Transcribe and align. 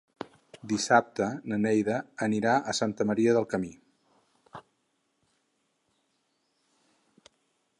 Dissabte 0.69 1.25
na 1.51 1.59
Neida 1.65 1.97
anirà 2.27 2.55
a 2.73 2.73
Santa 2.77 3.07
Maria 3.09 3.35
del 3.35 3.47
Camí. 3.51 3.69